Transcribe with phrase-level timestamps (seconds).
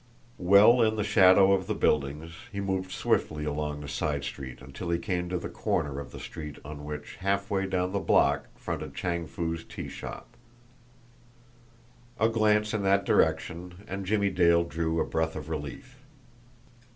[0.39, 4.89] Well in the shadow of the buildings, he moved swiftly along the side street until
[4.89, 8.95] he came to the corner of the street on which, halfway down the block, fronted
[8.95, 10.35] Chang Foo's tea shop.
[12.19, 15.97] A glance in that direction, and Jimmie Dale drew a breath of relief.